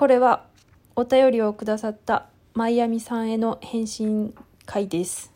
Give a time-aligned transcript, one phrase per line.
[0.00, 0.46] これは
[0.96, 4.34] お便りをくださったマイアミさんへの返信
[4.64, 5.30] 会です。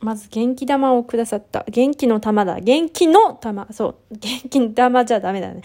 [0.00, 1.66] まず元気玉をくださった。
[1.68, 2.60] 元気の玉だ。
[2.60, 3.68] 元気の玉。
[3.72, 4.16] そう。
[4.16, 5.60] 元気の玉じゃダメだね。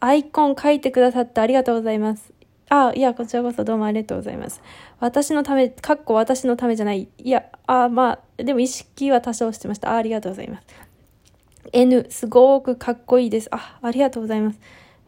[0.00, 2.32] アイコン書いてくださってありがとうございます。
[2.70, 4.62] あ、いや、こちらこそどうもありがとうございます。
[5.00, 7.08] 私のため、かっこ私のためじゃない。
[7.18, 9.92] いや、あ、まあ、でも意識は多少してました。
[9.92, 10.66] あありがとうございます。
[11.74, 13.48] N、すごくかっこいいです。
[13.50, 14.58] あ、ありがとうございます。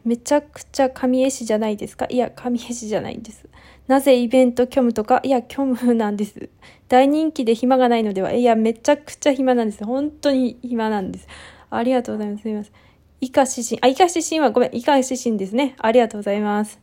[0.05, 2.07] めちゃくちゃ神絵師じゃないですか？
[2.09, 3.47] いや、神絵師じゃないんです。
[3.87, 5.21] なぜイベント虚無とか？
[5.23, 6.49] いや、虚無なんです。
[6.89, 8.33] 大人気で暇がないのでは？
[8.33, 9.83] いや、めちゃくちゃ暇なんです。
[9.85, 11.27] 本当に暇なんです。
[11.69, 12.41] ありがとうございます。
[12.41, 12.73] すみません。
[13.21, 15.75] イカ指針、あ、イカ指針はごめん、イカ指針ですね。
[15.79, 16.77] ありがとうございます。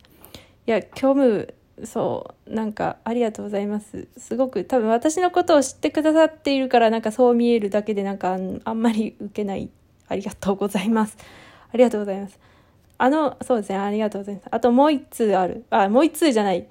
[0.65, 4.07] いや、虚無、そう、なんか、ありがとうございます。
[4.17, 9.69] すごく、多分私のことを知ってくださっているから、なんかそう見えるだけで、なんかあん、まり受けない。
[10.07, 11.15] ありがとうございます。
[11.71, 12.39] ありがとうございます。
[13.01, 14.47] あの、そうですね、ありがとうございます。
[14.51, 15.65] あともう一通ある。
[15.71, 16.67] あ、もう一通じゃない。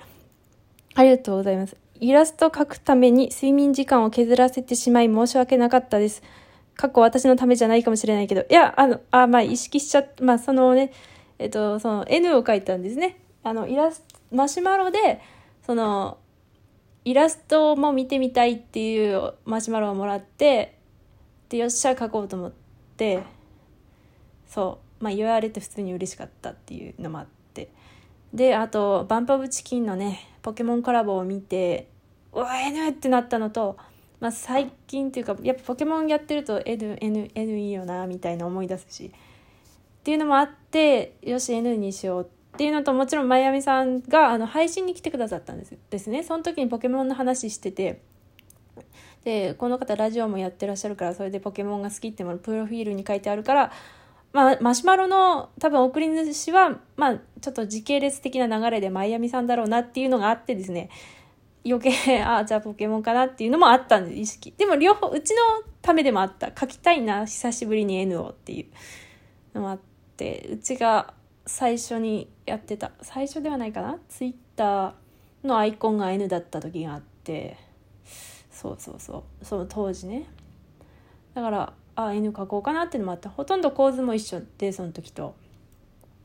[0.95, 1.77] ありがとうございます。
[1.98, 6.23] イラスト描くために睡眠時間を削らせてしまい申し訳なかったです。
[6.77, 10.92] 過去私のためじゃないかもしれないけど、いや、あの、あ、まあ意識しちゃっまあそのね、
[11.41, 13.19] えっと、その N を描いたんですね。
[13.42, 15.20] あの、イラスト、マシュマロで、
[15.67, 16.19] その、
[17.05, 20.78] イラストも見てみたいっていうマシュマロをもらって、
[21.48, 22.53] で、よっしゃ、描こうと思っ
[22.97, 23.25] て、
[24.47, 27.70] そう、まあ言われて普通に嬉しかったっていうのもあって。
[28.33, 31.89] で、あと、バンプオブチキンのね、ポケモンコラボを見て、
[32.33, 33.77] うわ、N ってなったのと、
[34.20, 39.07] まあ最近っていうか、やっぱポケモンやってると N、N、N いいよな、みたいな思い出すし。
[39.07, 46.23] っていうのもあって、よし、N にしようっていうのと、もちろんマイアミさんがあの配信に来てくださったんですですね。
[46.23, 48.03] その時にポケモンの話してて、
[49.25, 53.73] で、この方ラジオもやってらっしゃるから、それでポケモンが好きってものプロフィールに書いてあるから、
[54.33, 60.89] まあ、マシュマロの多分送り主は、まあ、ちょっと時系列的な流れでマイアミさんだろうなっていうのがあってですね、
[61.67, 64.55] 余計、あじゃあポケモンかなっていうのもあったんです、意識。
[64.56, 65.36] でも両方、うちの
[65.83, 66.52] ためでもあった。
[66.58, 68.67] 書きたいな、久しぶりに N をっていう
[69.57, 69.79] のもあっ
[70.17, 71.12] て、うちが
[71.45, 73.98] 最初にやってた、最初ではないかな？
[74.08, 74.92] ツイッター
[75.42, 77.57] のアイコンが N だった時があって、
[78.51, 80.27] そうそうそう、その当時ね。
[81.35, 81.73] だから、
[82.06, 83.30] あ N 書こうかなっていうのもあった。
[83.30, 85.34] ほとんど構図も一緒でその時と。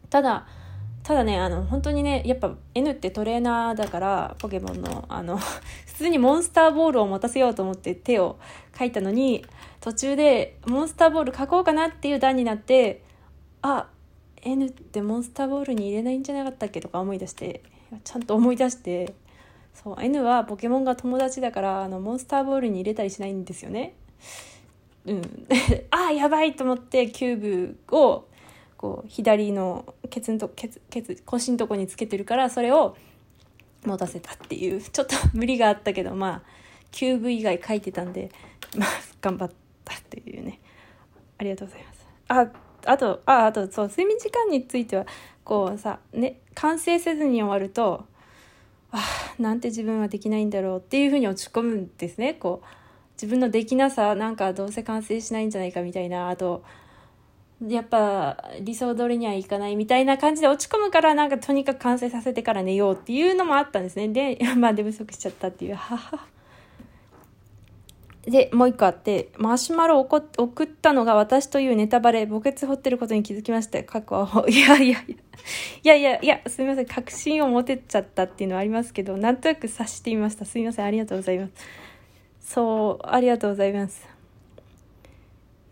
[0.09, 0.47] ただ
[1.05, 5.37] ただねあの本当にねやっぱ N ってトレーナーだからポケモンのあの
[5.85, 8.37] 普通にモンスターボールを持たせようと思って手を
[8.77, 9.45] 書いたのに
[9.81, 13.03] 途中でモンスターボール書こうかなっていう段になって
[13.61, 13.87] あ
[14.41, 17.61] N ってモンスターボールに入れないんじゃなかったっけとか思い出して
[18.03, 19.13] ちゃんと思い出して
[19.75, 23.93] そう N はポケモンが友達だからあのモンスターボールに入れたりしないんですよね。
[25.05, 25.47] うん、
[25.91, 28.25] あやばいと思ってキューブを
[28.77, 32.97] こう左のケツんとケツケツ腰のとこにつけてるからそれを
[33.85, 36.43] 持たせたっていう ちょっと無理があったけどまあ
[36.91, 38.31] キューブ以外書いてたんで
[38.77, 38.89] まあ
[39.21, 39.51] 頑張っ
[39.83, 40.59] たっていうね。
[41.37, 42.07] ありがとうございます。
[42.27, 42.51] あ
[42.85, 45.05] あとああとそう睡眠時間については
[45.43, 48.05] こうさね完成せずに終わると
[48.91, 49.03] あ
[49.37, 52.35] なんて自分はできないんだろうっていうふうに落ち込むんですね。
[52.35, 52.84] こう
[53.15, 56.63] 自分のできなさなんかどうせ完成しないんじゃないかみたいなあと
[57.65, 64.09] やっぱ理想通りにはいかないみたいな感じで落ち込むからなんかとにかく完成させてから寝ようっていうのもあったんですね。
[64.09, 66.25] で まあ寝不足しちゃったっていうはは
[68.23, 74.45] でもう一個あってマシュマロを送ったのが私というネタバレ墓穴掘ってることに気づきました過去は。
[74.49, 74.97] いやいやいや。
[74.97, 75.07] い
[75.83, 76.85] やいやいやすみません。
[76.85, 80.43] 確信を持てちゃったっていうのはありますけどなんとなく察してみました。
[80.43, 80.85] すみません。
[80.85, 81.53] ありがとうございます。
[82.45, 84.07] そう、ありがとうございます。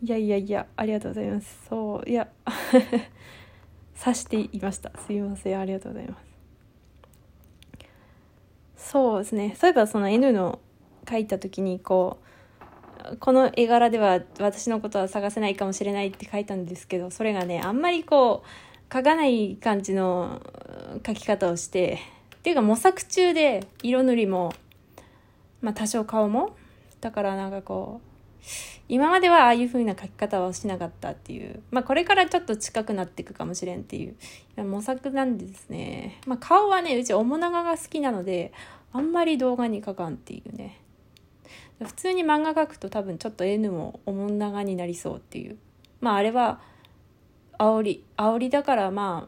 [0.02, 1.66] いやいやいや、ありがとうございます。
[1.70, 2.28] そう、いや、
[3.96, 4.92] 察していました。
[5.06, 6.18] すいません、ありがとうございま
[8.76, 8.90] す。
[8.92, 10.60] そうですね、そういえばその N の
[11.10, 12.18] 書いた時に、こ
[13.12, 20.42] う、この絵柄では私のことは探せないかもしれないって書いたんですけど、それがね、あんまりこう、書かない感じの
[21.06, 22.00] 書き方をして、
[22.36, 24.54] っていうか模索中で色塗りも、
[25.62, 26.56] まあ多少顔も
[27.04, 28.08] だからなんかこう
[28.88, 36.22] 今まではああいう風な書き方をしなかったっていうまあこれからちょっと近くなっていくかもしれんっていう模索なんですね。
[36.26, 38.54] まあ顔はねうち面長が好きなので
[38.94, 40.80] あんまり動画に描かんっていうね。
[41.84, 45.58] 普通に漫画描くと多分ちょっと N も面長になりそうっていう。
[46.00, 46.62] まああれは
[47.60, 49.28] 煽り煽りだからま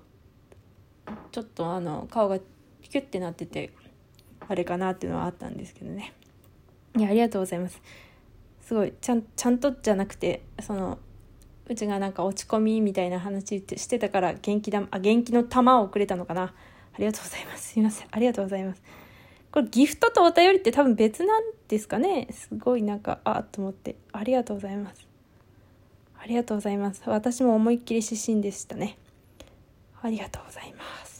[1.07, 3.73] あちょっとあの顔がキュッてなってて
[4.47, 6.13] あれかなっていうのはあったんですけどね。
[6.97, 7.81] いやありがとうございます。
[8.61, 10.97] すごいちゃんちゃんとじゃなくてその
[11.67, 16.53] うちがなんか落ち込みみたいな話してたから元気だあ元気の玉をくれたのかな。
[16.93, 17.73] ありがとうございます。
[17.73, 18.07] すいません。
[18.11, 18.81] ありがとうございます。
[19.51, 22.27] これギフトとお便りって多分別なんですかね。
[22.31, 23.95] すごいなんかあっと思って。
[24.11, 25.07] ありがとうございます。
[26.17, 27.01] ありがとうございます。
[27.05, 28.97] 私も思いっきり指針でしたね。
[30.01, 31.14] ありがとうございます。